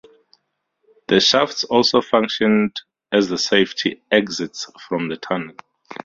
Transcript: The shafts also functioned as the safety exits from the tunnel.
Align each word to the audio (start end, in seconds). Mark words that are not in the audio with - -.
The 1.09 1.19
shafts 1.19 1.63
also 1.63 2.01
functioned 2.01 2.75
as 3.11 3.29
the 3.29 3.37
safety 3.37 4.01
exits 4.09 4.65
from 4.89 5.09
the 5.09 5.17
tunnel. 5.17 5.53